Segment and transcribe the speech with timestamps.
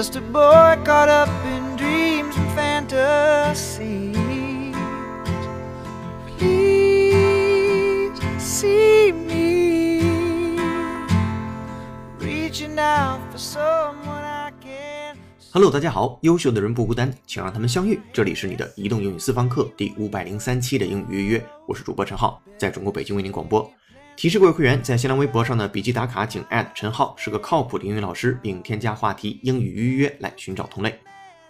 [0.00, 4.16] just a boy caught up in dreams and fantasies.
[6.38, 10.08] Please see me
[12.18, 15.18] reaching out for someone I can.
[15.52, 18.00] Hello，大家好，优秀的人不孤单，请让他们相遇。
[18.10, 23.70] 这里是你的移动英语私房课第五百零三期的英语约约，我是主播陈浩，在中国北京为您广播。
[24.20, 30.94] 提示各位会员，在新浪微博上的笔记打卡，请陈浩是个靠谱的英语老师，并添加话题“英语预约”来寻找同类。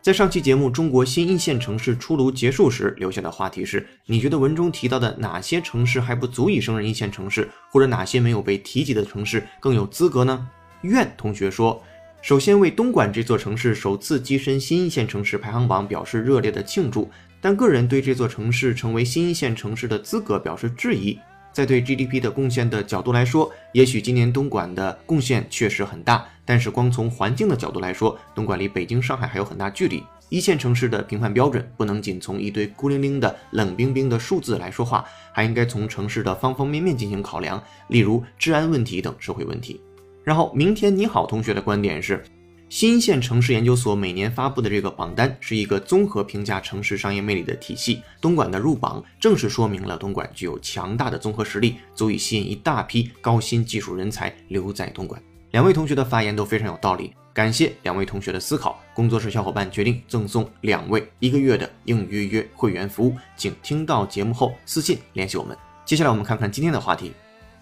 [0.00, 10.48] 在上期节目《中国新一线城市出炉》结束时，留下的话题是：你觉得文中提到的哪些城市还不足以胜任一线城市，或者哪些没有被提及的城市更有资格呢？
[10.82, 11.82] 苑同学说，
[12.22, 17.10] 首先为东莞这座城市首次跻身新一线城市排行榜表示热烈的庆祝，
[17.40, 21.18] 但个人对这座城市成为新一线城市的资格表示质疑。
[21.52, 30.02] 在对 GDP 的贡献的角度来说，也许今年东莞的贡献确实很大，但是光从环境的角度来说，东莞离北京、上海还有很大距离。
[30.28, 39.80] 一线城市的评判标准不能仅从一堆孤零零的冷冰冰的数字来说话，还应该从城市的方方面面进行考量，例如治安问题等社会问题。
[40.22, 42.22] 然后，明天你好同学的观点是。
[42.70, 48.00] 新一线城市研究所每年发布的这个榜单是一个综合评价城市商业魅力的体系。
[48.20, 55.20] 东莞的入榜正是说明了东莞具有强大的综合实力，足以吸引一大批高新技术人才留在东莞。
[55.50, 58.80] 两位同学的发言都非常有道理，感谢两位同学的思考。
[58.94, 65.58] 工作室小伙伴决定赠送两位一个月的应约约会员服务，请听到节目后私信联系我们。
[65.84, 67.10] 接下来我们看看今天的话题。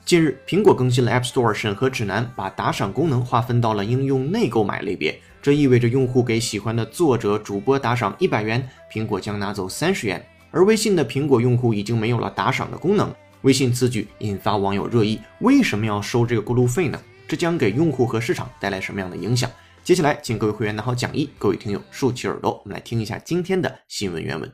[0.08, 5.20] 近日，苹果更新了 App Store 审核指南，把打赏功能划分到了应用内购买类别。
[5.42, 10.26] 这意味着用户给喜欢的作者、主播打赏一百元，苹果将拿走三十元。
[10.50, 13.14] 而微信的苹果用户已经没有了打赏的功能。
[13.42, 16.98] 微信此举引发网友热议：为什么要收这个过路费呢？
[17.28, 19.50] 这将给用户和市场带来什么样的影响？
[19.84, 24.50] 接下来，请各位会员拿好讲义，各位听友竖起耳朵，我们来听一下今天的新闻原文。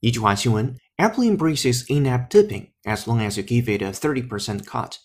[0.00, 0.74] 一句话新闻。
[1.00, 4.98] Apple embraces in-app tipping as long as you give it a 30% cut.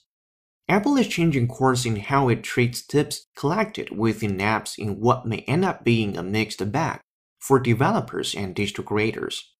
[0.68, 5.38] Apple is changing course in how it treats tips collected within apps in what may
[5.48, 7.00] end up being a mixed bag
[7.40, 9.54] for developers and digital creators.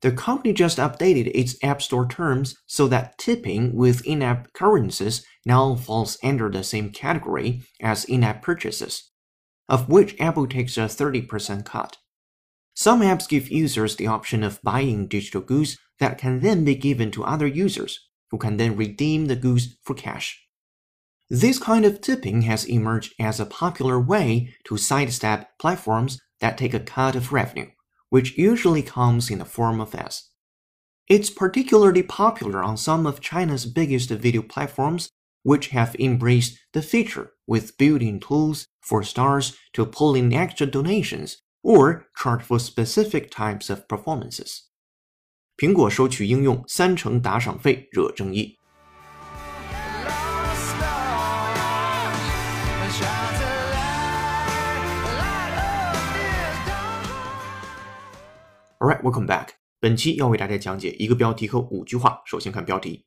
[0.00, 5.22] The company just updated its App Store terms so that tipping with in app currencies
[5.44, 9.10] now falls under the same category as in app purchases,
[9.68, 11.98] of which Apple takes a 30% cut.
[12.78, 17.10] Some apps give users the option of buying digital goods that can then be given
[17.10, 20.40] to other users, who can then redeem the goods for cash.
[21.28, 26.72] This kind of tipping has emerged as a popular way to sidestep platforms that take
[26.72, 27.66] a cut of revenue,
[28.10, 30.30] which usually comes in the form of ads.
[31.08, 35.10] It's particularly popular on some of China's biggest video platforms,
[35.42, 40.66] which have embraced the feature with built in tools for stars to pull in extra
[40.68, 44.59] donations or charge for specific types of performances.
[45.57, 48.57] 苹果收取应用三成打赏费惹争议。
[58.79, 59.49] Alright, welcome back.
[59.79, 62.21] 本期要为大家讲解一个标题和五句话。
[62.25, 63.05] 首先看标题：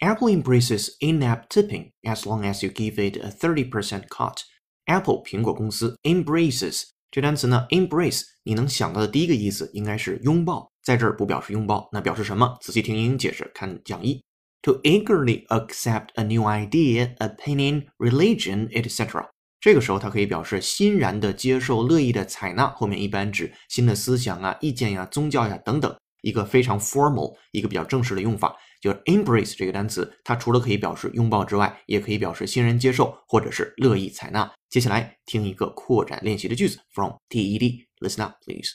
[0.00, 4.40] Apple embraces in-app tipping as long as you give it a 30% cut.
[4.84, 12.55] Apple 苹果公司 embraces 这单词呢，embrace，你能想到的第一个意思应该是拥抱，在这儿不表示拥抱，那表示什么？
[12.61, 14.23] 仔细听英语解释，看讲义。
[14.61, 19.25] To eagerly accept a new idea, opinion, religion, etc.
[19.59, 28.55] 这个时候它可以表示欣然的接受、乐意的采纳，后面一般指新的思想啊、意见呀、宗教呀等等，一个非常 formal、一个比较正式的用法。
[28.79, 34.49] 就是 embrace 这个单词，它除了可以表示拥抱之外，也可以表示欣然接受或者是乐意采纳。
[34.68, 38.70] 接下来听一个扩展练习的句子，from TED。Listen up, please.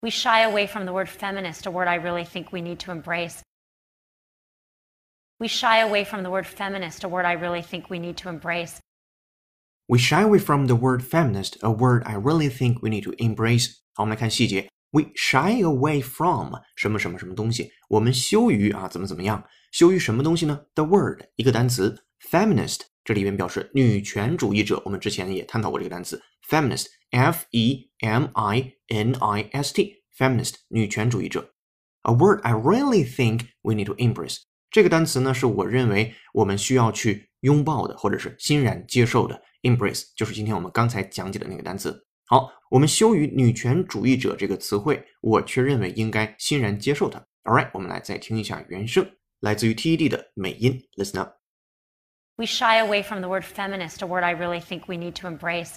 [0.00, 2.92] We shy away from the word feminist, a word I really think we need to
[2.92, 3.40] embrace.
[5.38, 8.28] We shy away from the word feminist, a word I really think we need to
[8.28, 8.78] embrace.
[9.88, 13.12] We shy away from the word feminist, a word I really think we need to
[13.12, 13.76] embrace.
[13.94, 14.68] 好，我们来看细节。
[14.90, 20.66] We shy away from 什么什么什么东西，我们羞于啊怎么怎么样，羞于什么东西呢？
[20.74, 31.53] The word 一个单词，feminist 这里边表示女权主义者，我们之前也探讨过这个单词，feminist，f e m i n i s t，feminist 女权主义者。
[32.03, 34.37] A word I really think we need to embrace
[34.69, 39.41] 这个单词呢，是我认为我们需要去拥抱的，或者是欣然接受的。
[39.61, 42.05] Embrace 就是今天我们刚才讲解的那个单词。
[42.25, 47.19] 好，我们羞于女权主义者这个词汇，我却认为应该欣然接受它。
[47.43, 49.05] All right，我们来再听一下原声，
[49.41, 50.81] 来自于 TED 的美音。
[50.95, 51.42] Listen up.
[52.36, 55.26] We shy away from the word feminist, a word I really think we need to
[55.26, 55.76] embrace.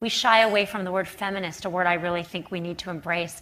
[0.00, 2.90] We shy away from the word feminist, a word I really think we need to
[2.90, 3.38] embrace.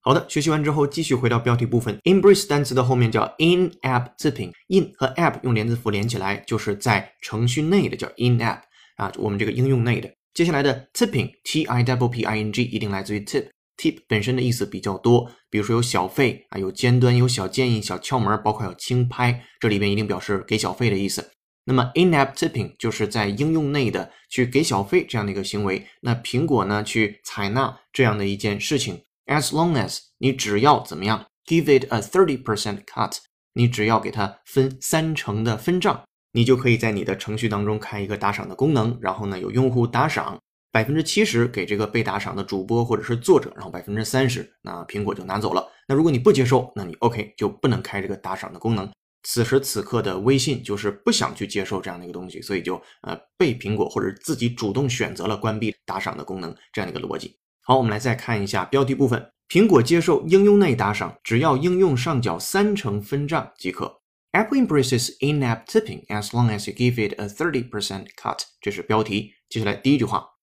[0.00, 1.98] 好的，学习完之后继续回到标题部分。
[2.04, 8.62] Embrace 单词的后面叫 in-app tipping，in 和 app 用连字符连起来，就是在程序内的叫 in-app
[8.96, 10.12] 啊，我们这个应用内的。
[10.34, 13.48] 接下来的 tipping，t i w p i n g，一定来自于 tip。
[13.77, 21.31] tip 本身的意思比较多，比如说有小费啊，有尖端，有小建议、小窍门，包括有轻拍，这里边一定表示给小费的意思。
[21.65, 25.85] 那么 in-app tipping 就是在应用内的去给小费这样的一个行为。
[26.01, 33.17] 那苹果呢去采纳这样的一件事情，as long as 你只要怎么样，give it a thirty percent cut，
[33.53, 40.39] 你只要给它分三成的分账，你就可以在你的程序当中开一个打赏的功能，然后呢有用户打赏。
[40.71, 45.67] 百分之七十给这个被打赏的主播或者是作者，然后百分之三十，那苹果就拿走了。
[45.87, 48.89] 那如果你不接受，那你 OK 就不能开这个打赏的功能。
[49.23, 57.35] 此时此刻的微信就是不想去接受这样的一个东西，所以就呃被苹果或者自己主动选择了关闭打赏的功能这样的一个逻辑。
[57.61, 63.99] 好，我们来再看一下标题部分，苹果接受应用内打赏，只要应用上缴三成分账即可。
[64.31, 68.39] Apple embraces in-app tipping as long as you give it a thirty percent cut。
[68.61, 69.33] 这是标题。
[69.49, 70.36] 接下来第一句话。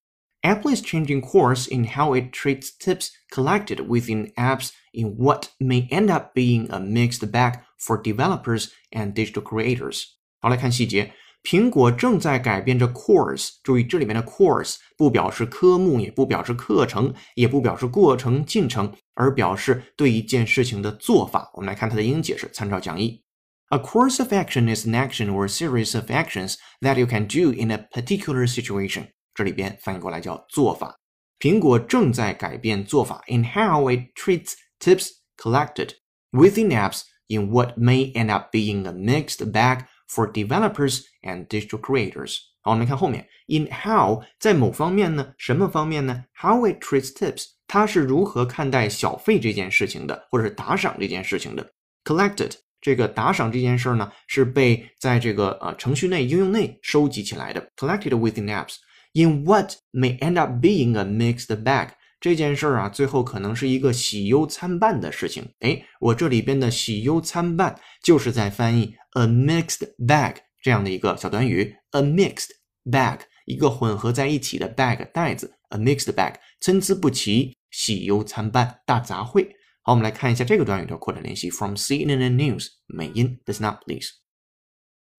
[0.44, 5.88] Apple is changing course in how it treats tips collected within apps in what may
[5.92, 10.04] end up being a mixed bag for developers and digital creators。
[10.40, 11.14] 好，来看细节。
[11.42, 21.50] 苹果正在改变着 course，注意这里面的 course 不表示科目，也不表示课程，也不表示过程进程，而表示对一件事情的做法。
[21.54, 23.24] 我们来看它的英解释，参照讲义。
[23.70, 27.72] A course of action is an action or series of actions that you can do in
[27.72, 29.08] a particular situation.
[29.34, 31.00] 这里边翻译过来叫做法。
[31.40, 35.92] 苹果正在改变做法，in how it treats tips collected
[36.32, 41.80] within apps in what may end up being a mixed bag for developers and digital
[41.80, 42.38] creators。
[42.62, 45.34] 好，我们看后面，in how 在某方面呢？
[45.38, 46.26] 什么方面呢？
[46.36, 51.72] How it treats tips，它是如何看待小费这件事情的，或者是打赏这件事情的？
[52.04, 52.52] Collected
[52.82, 58.76] 这个打赏这件事儿呢，是被在这个呃程序内、应用内收集起来的，collected within apps。
[59.15, 61.91] In what may end up being a mixed bag，
[62.21, 65.49] 这件事儿啊，最后可能是一个喜忧参半的事情。
[65.61, 71.77] 哎，我这里边的喜忧参半就是在翻译 a mixed bag 这样的一个小短语。
[71.93, 72.49] A mixed
[72.85, 75.55] bag，一个混合在一起的 bag 袋子。
[75.69, 79.49] A mixed bag，参差不齐，喜忧参半，大杂烩。
[79.83, 81.51] 好，我们来看一下这个短语的扩展练习。
[81.51, 84.24] From CNN News，美音 does not please。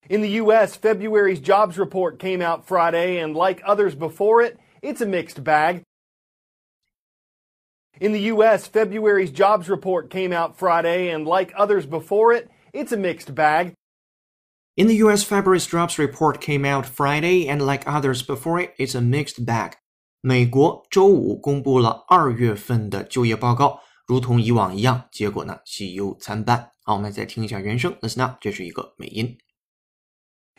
[0.08, 5.00] In the U.S., February's jobs report came out Friday, and like others before it, it's
[5.00, 5.82] a mixed bag.
[8.00, 12.92] In the U.S., February's jobs report came out Friday, and like others before it, it's
[12.92, 13.74] a mixed bag.
[14.76, 18.94] In the U.S., February's jobs report came out Friday, and like others before it, it's
[18.94, 19.74] a mixed bag.
[20.22, 26.72] 美国周五公布了二月份的就业报告，如同以往一样，结果呢喜忧参半。
[26.82, 29.36] 好，我们再听一下原声，Listen up，这是一个美音。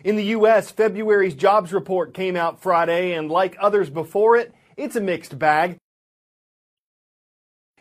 [0.04, 4.96] in the U.S., February's jobs report came out Friday, and like others before it, it's
[4.96, 5.78] a mixed bag.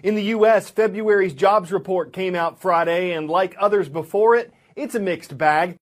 [0.03, 4.95] In the U.S., February's jobs report came out Friday, and like others before it, it's
[4.95, 5.77] a mixed bag.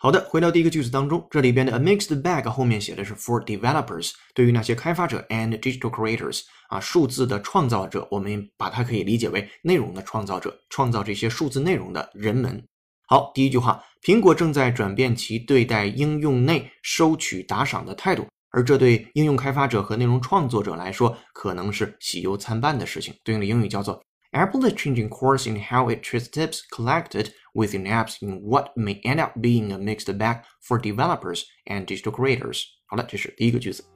[0.00, 12.64] 好的，回到第一个句子当中，这里边的 a mixed bag 后面写的是 for developers，对于那些开发者 and digital creators 啊，数字的创造者，我们把它可以理解为内容的创造者，创造这些数字内容的人们。
[13.13, 23.13] 好，第一句话，苹果正在转变其对待应用内收取打赏的态度，而这对应用开发者和内容创作者来说可能是喜忧参半的事情。
[23.23, 28.99] 对应的英语叫做 Apple is changing course in how it treats tips collected within apps in what may
[29.03, 32.63] end up being a mixed bag for developers and digital creators。
[32.87, 33.92] 好了，这是第一个句子。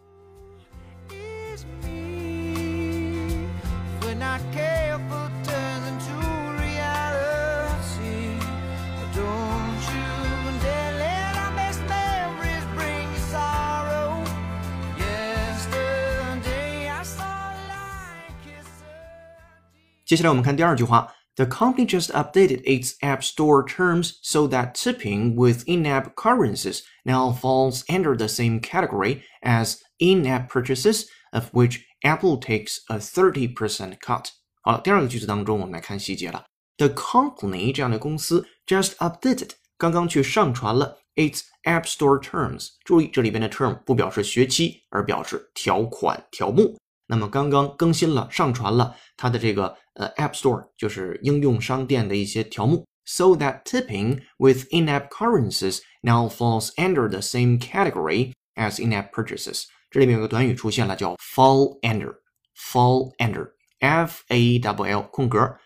[20.06, 21.12] 接下来我们看第二句话。
[21.34, 27.84] The company just updated its App Store terms so that tipping with in-app currencies now falls
[27.88, 34.26] under the same category as in-app purchases, of which Apple takes a 30% cut.
[34.60, 36.44] 好了，第二个句子当中，我们来看细节了。
[36.76, 42.72] The company 这样的公司 just updated 刚刚去上传了 its App Store terms。
[42.84, 46.76] 注意这里边的 term 不表示学期，而表示条款、条目。
[47.06, 58.82] 那么刚刚更新了、上传了它的这个呃 App Store，就是应用商店的一些条目，so that tipping with in-app currencies now falls under the same category as
[58.82, 59.64] in-app purchases。
[59.90, 65.58] 这里面有个短语出现了，叫 fall under，fall under，f a w l 空格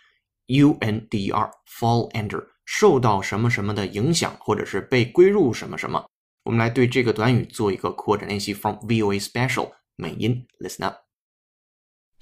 [0.47, 6.05] u n d e r，fall under，受到什么什么的影响，或者是被归入什么什么。
[6.43, 10.97] 我们来对这个短语做一个扩展练习，from VOA Special 美音，listen up。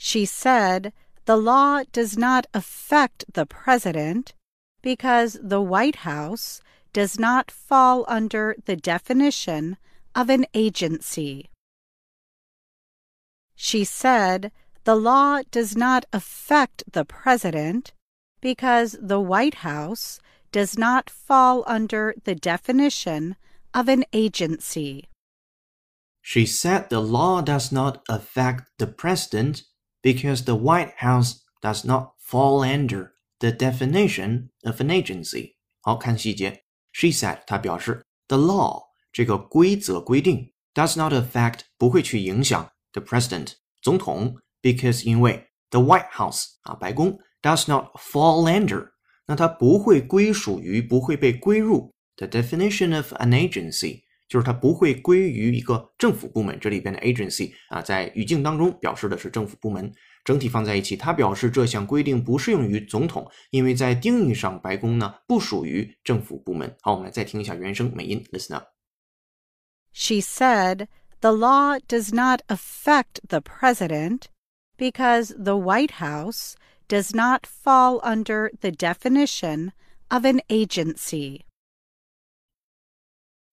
[0.01, 0.93] She said
[1.25, 4.33] the law does not affect the president
[4.81, 6.61] because the White House
[6.93, 9.75] does not fall under the definition
[10.15, 11.49] of an agency.
[13.55, 14.53] She said
[14.85, 17.91] the law does not affect the president
[18.39, 20.21] because the White House
[20.53, 23.35] does not fall under the definition
[23.73, 25.09] of an agency.
[26.21, 29.63] She said the law does not affect the president
[30.02, 35.56] because the White House does not fall under the definition of an agency.
[35.80, 38.82] 好看细节，She said 她表示 the law
[39.12, 47.68] 这个规则规定 does not affect 不会去影响 the president 总统 because 因为 the White House 啊白宫 does
[47.68, 48.90] not fall under
[49.26, 59.92] 那它不会归属于不会被归入 the definition of an agency 就是它不会归于一个政府部门，这里边的 agency 啊，在语境当中表示的是政府部门，
[60.24, 66.74] 整体放在一起，它表示这项规定不适用于总统，因为在定义上，白宫呢不属于政府部门。
[66.80, 68.64] 好，我们来再听一下原声美音，listen up。
[69.92, 70.88] She said
[71.20, 74.22] the law does not affect the president
[74.76, 76.54] because the White House
[76.88, 79.70] does not fall under the definition
[80.08, 81.42] of an agency.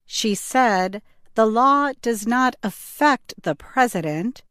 [0.05, 1.01] She said
[1.36, 4.41] the law does not affect the president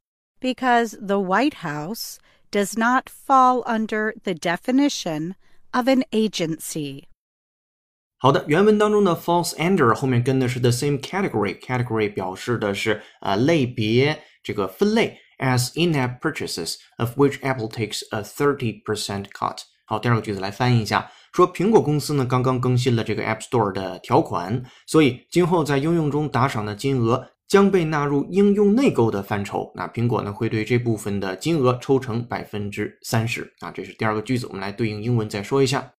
[0.40, 2.18] because the White House
[2.50, 5.34] does not fall under the definition
[5.72, 7.04] of an agency.
[8.18, 18.22] 好的，原文当中的 false under 后面跟的是 the same category，category 表示的是啊、类别这个分类，as in-app purchases of which Apple takes a
[18.22, 19.60] thirty percent cut。
[19.86, 29.72] 好，第二个句子来翻译一下， 说苹果公司呢刚刚更新了这个 App Store 的条款，所以今后在应用中打赏的金额将被纳入应用内购的范畴。
[29.74, 33.52] 那苹果呢会对这部分的金额抽成百分之三十。
[33.60, 35.92] 啊，这是第二个句子，我们来对应英文再说一下。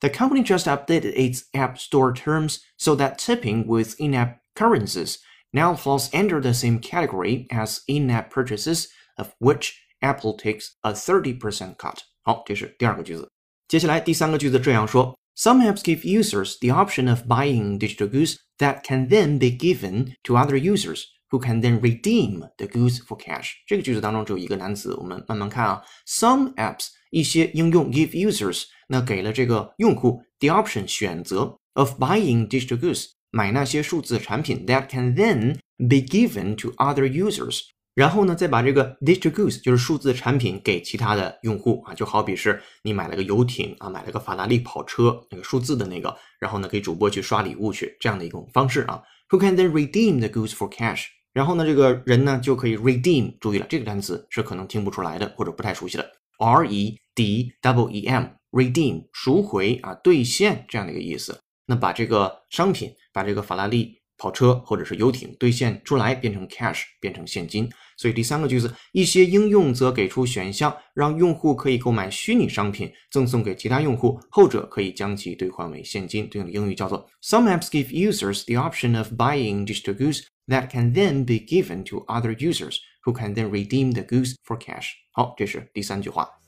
[0.00, 5.16] The company just updated its App Store terms so that tipping with in-app currencies
[5.50, 11.76] now falls under the same category as in-app purchases, of which Apple takes a 30%
[11.76, 11.98] cut.
[12.22, 13.30] 好，这是第二个句子。
[13.68, 20.14] 接下来第三个句子这样说：Some apps give users the option of buying digital goods that can then be given
[20.22, 23.52] to other users who can then redeem the goods for cash。
[23.66, 25.82] 这个句子当中只有一个单词，我们慢慢看啊。
[26.06, 35.16] Some apps 一些应用 give users 那给了这个用户 the option 选择 of buying digital goods 买那些数字产品 that can
[35.16, 37.62] then be given to other users。
[37.95, 49.01] 然后呢，再把这个 digital goods 就是数字产品给其他的用户啊，就好比是你买了个游艇啊，买了个法拉利跑车，那个数字的那个，然后呢给主播去刷礼物去，这样的一种方式啊。
[49.29, 51.05] Who can then redeem the goods for cash？
[51.33, 61.37] 然后呢，这个人呢就可以 redeem，注意了，这个单词是可能听不出来的或者不太熟悉的 R E D W E M redeem 赎回啊，兑现这样的一个意思。
[61.65, 67.67] 那把这个商品，把这个法拉利跑车或者是游艇兑现出来，变成 cash，变成现金。
[67.97, 76.29] 所以第三个句子，一些应用则给出选项，让用户可以购买虚拟商品，赠送给其他用户，后者可以将其兑换为现金。
[76.29, 81.83] 对应的英语叫做 Some apps give users the option of buying digital goods that can then be given
[81.85, 84.91] to other users who can then redeem the goods for cash。
[85.11, 86.38] 好，这是第三句话。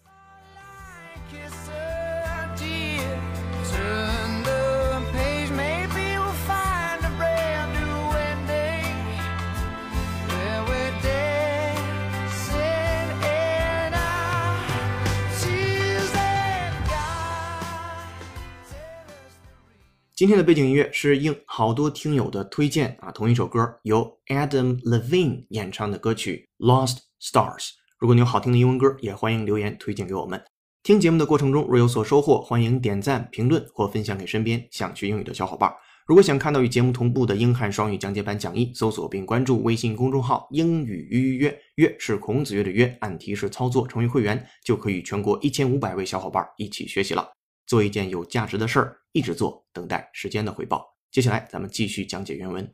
[20.22, 27.58] 今天的背景音乐是应好多听友的推荐啊，同一首歌由 Adam Levine 演唱的歌曲《Lost Stars》。
[27.98, 30.40] 如果你有好听的英文歌，也欢迎留言推荐给我们。
[30.84, 35.74] 听节目的过程中，若有所收获，欢迎点赞、评论或分享给身边想学英语的小伙伴。
[36.06, 47.28] 如果想看到与节目同步的英汉双语讲解版讲义，搜索并关注微信公众号“英语预约”，约是孔子约的约，按提示操作成为会员，就可以全国一千五百位小伙伴一起学习了。
[47.72, 50.94] 做一件有价值的事儿，一直做，等待时间的回报。
[51.10, 52.70] 接下来，咱们继续讲解原文。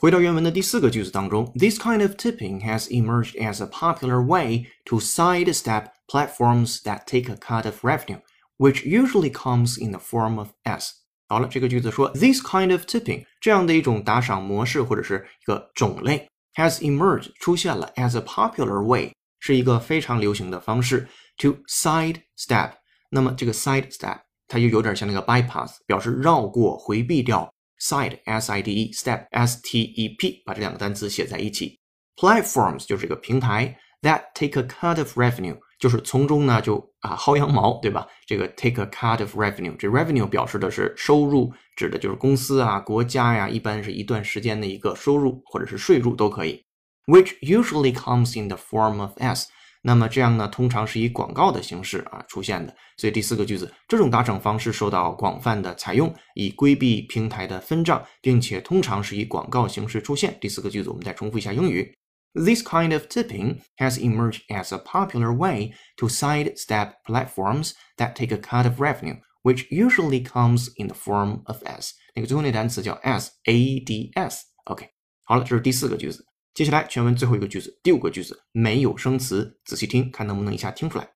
[0.00, 7.32] 回到原文的第四个句子当中，This kind of tipping has emerged as a popular way to sidestep platforms that take
[7.32, 8.20] a cut of revenue,
[8.58, 10.92] which usually comes in the form of S。
[11.28, 22.72] 好了，这个句子说，this kind of tipping 这样的一种打赏模式或者是一个种类 has emerged 出现了 as a popular way 是一个非常流行的方式 to sidestep。
[23.10, 27.50] 那么这个 sidestep 它就有点像那个 bypass，表示绕过、回避掉。
[27.81, 31.79] Side S I D E step S T E P，把这两个单词写在一起。
[32.15, 38.07] Platforms 就是一个平台，that take a cut of revenue，就是从中呢就啊薅羊毛，对吧？
[38.27, 46.63] 这个 take a cut of revenue，这 revenue 表示的是收入，指的就是公司啊、国家呀，一般是一段时间的一个收入或者是税入都可以。
[47.07, 49.47] Which usually comes in the form of S。
[49.83, 52.75] 那么这样呢，通常是以广告的形式啊出现的。
[52.97, 60.37] 所以第四个句子，这种打赏方式受到广泛的采用，以规避平台的分账，并且通常是以广告形式出现。
[60.39, 61.91] 第四个句子，我们再重复一下英语
[62.33, 68.37] ：This kind of tipping has emerged as a popular way to sidestep platforms that take a
[68.37, 71.93] cut of revenue, which usually comes in the form of S。
[72.13, 74.43] 那个最后那单词叫 S，A D S。
[74.65, 74.87] OK，
[75.25, 76.23] 好了，这是第四个句子。
[76.54, 81.10] 接下来全文最后一个句子，第五个句子没有生词，仔细听，看能不能一下听出来。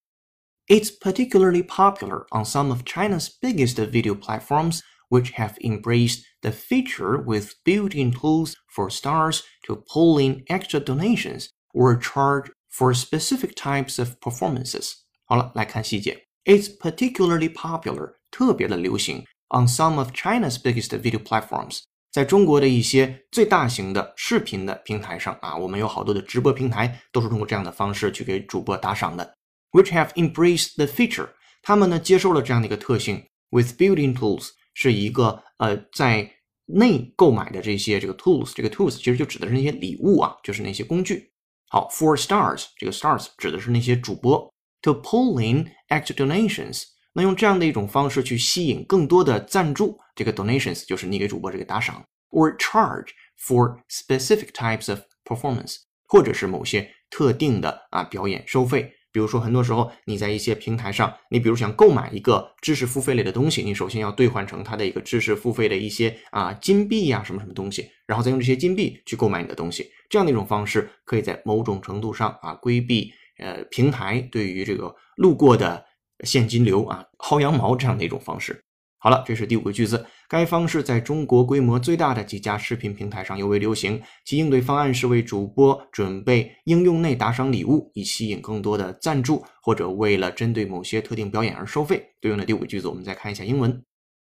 [0.66, 7.20] It's particularly popular on some of China's biggest video platforms, which have embraced the feature
[7.24, 13.98] with built-in tools for stars to pull in extra donations or charge for specific types
[13.98, 14.92] of performances.
[15.24, 16.26] 好了，来看细节。
[16.44, 21.80] It's particularly popular，特别的流行 on some of China's biggest video platforms。
[22.15, 29.35] 在中国的一些最大型的视频的平台上啊，我们有好多的直播平台都是通过这样的方式去给主播打赏的。
[29.73, 31.27] Which have embraced the feature，
[31.61, 33.25] 他们呢接受了这样的一个特性。
[33.49, 36.31] With building tools 是一个呃在
[36.67, 41.29] 内购买的这些这个 tools，这个 tools 其实就指的是那些礼物啊，就是那些工具。
[41.67, 44.49] 好，for stars，这个 stars 指的是那些主播。
[44.83, 46.83] To pull in extra donations。
[47.17, 53.07] 那用这样的一种方式去吸引更多的赞助，这个 donations 就是你给主播这个打赏，or charge
[53.39, 55.77] for specific types of performance，
[56.09, 58.91] 或者是某些特定的啊表演收费。
[59.13, 69.89] 比如说，很多时候你在一些平台上，你比如想购买一个知识付费类的东西，你首先要兑换成它的一个知识付费的一些啊金币呀什么什么东西，然后再用这些金币去购买你的东西。
[70.09, 75.84] 这样的一种方式，可以在某种程度上啊规避呃平台对于这个路过的。
[76.23, 78.63] 现金流啊，薅羊毛这样的一种方式。
[78.97, 80.03] 好了，这是第五个句子。
[80.27, 84.01] 该方式在中国规模最大的几家视频平台上尤为流行。
[84.25, 92.15] 其应对方案是为主播准备应用内打赏礼物，以吸引更多的赞助，或者为了针对某些特定表演而收费。
[92.19, 93.83] 对应的第五个句子，我们再看一下英文。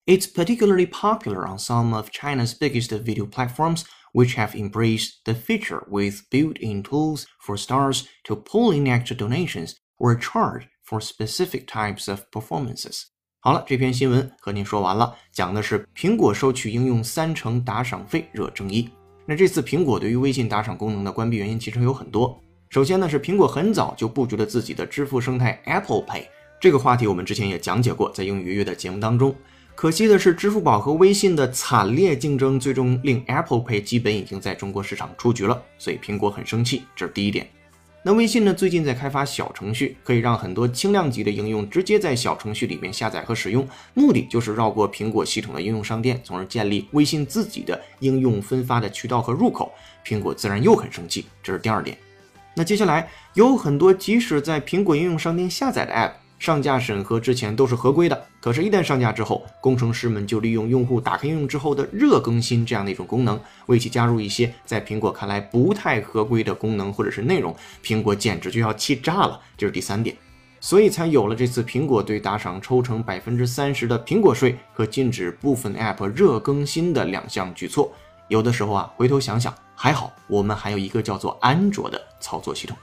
[0.08, 5.84] It's particularly popular on some of China's biggest video platforms, which have embraced the feature
[5.88, 12.10] with built-in tools for stars to pull in extra donations or charge for specific types
[12.10, 13.04] of performances。
[13.40, 18.90] 好了，这篇新闻和您说完了，讲的是苹果收取应用三成打赏费惹争议。
[19.26, 22.40] 那这次苹果对于微信打赏功能的关闭原因其实有很多。
[22.70, 26.26] 首先呢，是苹果很早就布局了自己的支付生态 Apple Pay。
[26.60, 29.36] 这个话题我们之前也讲解过，在英语约的节目当中。
[29.76, 35.62] 可惜的是，支付宝和微信的惨烈竞争，最终令 Apple Pay 基本已经在中国市场出局了。
[35.78, 37.48] 所以苹果很生气，这是第一点。
[38.06, 38.54] 那微信呢？
[38.54, 49.72] 最近在开发小程序，可以让很多轻量级的应用直接在小程序里面下载和使用，目的就是绕过苹果系统的应用商店，从而建立微信自己的应用分发的渠道和入口。
[50.06, 51.98] 苹果自然又很生气，这是第二点。
[52.56, 56.12] 那接下来有很多即使在苹果应用商店下载的 App。
[56.44, 69.40] 上架审核之前都是合规的，可是，一旦上架之后，工程师们就利用用户打开应用之后的热更新这样的一种功能，为其加入一些在苹果看来不太合规的功能或者是内容，苹果简直就要气炸了。
[69.58, 70.14] 这是第三点，
[70.60, 77.90] 所以才有了这次苹果对打赏抽成百分之三十的苹果税和禁止部分 App 热更新的两项举措。
[78.28, 82.76] 有的时候啊，回头想想，还好我们还有一个叫做安卓的操作系统。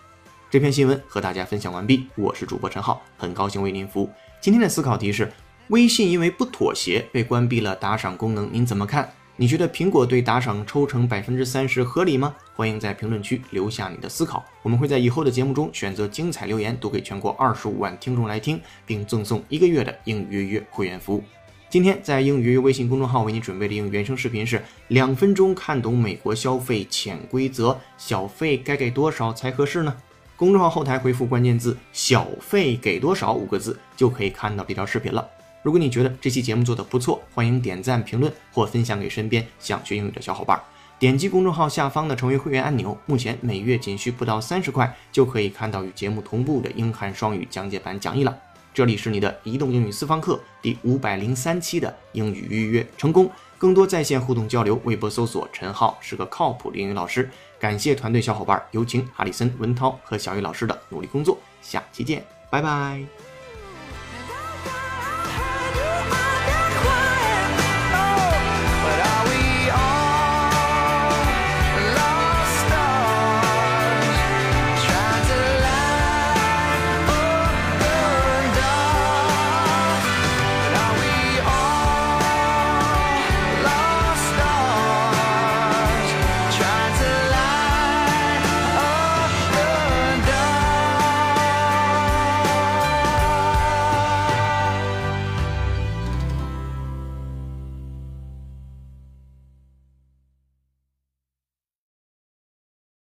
[0.51, 4.11] 这篇新闻和大家分享完毕，我是主播陈浩，很高兴为您服务。
[4.41, 5.31] 今天的思考题是：
[5.69, 9.09] 微信因为不妥协被关闭了打赏功能，您怎么看？
[9.37, 12.35] 你觉得苹果对打赏抽成百分之三十合理吗？
[12.57, 21.23] 欢迎在评论区留下你的思考，我们会在以后的节目中选择精彩留言读给全国二十五万听众来听，并赠送一个月的英语约约会员服务。
[21.69, 29.97] 今天在英语约约微信公众号为你准备的英语原声视频是两分钟看懂美国消费潜规则，小费该给多少才合适呢？
[30.41, 35.29] 公众号后台回复关键字“小费给多少”五个字，就可以看到这条视频了。
[35.63, 40.59] 如果你觉得这期节目做的不错，欢迎点赞、评论或分享给身边想学英语的小伙伴。
[40.99, 48.35] 点击公众号下方的成为会员按钮，目前每月仅需不到三十块，就可以看到与节目同步的英汉双语讲解版讲义了。
[48.73, 53.31] 这里是你的移动英语私房课第五百零三期的英语预约成功。
[53.59, 57.29] 更多在线互动交流，微博搜索“陈浩是个靠谱的英语老师”。
[57.61, 61.39] 感谢团队小伙伴，有请哈里森、文涛和小雨老师的努力工作。
[61.61, 63.30] 下期见，拜拜。